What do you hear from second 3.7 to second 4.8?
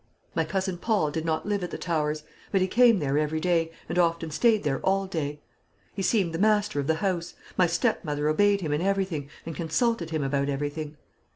and often stayed there